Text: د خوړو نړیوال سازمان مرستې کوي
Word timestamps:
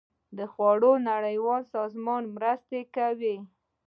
د 0.37 0.39
خوړو 0.51 0.91
نړیوال 1.09 1.61
سازمان 1.75 2.23
مرستې 2.35 2.81
کوي 2.95 3.35